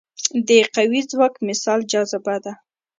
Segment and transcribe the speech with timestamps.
[0.47, 2.53] د قوي ځواک مثال جاذبه ده.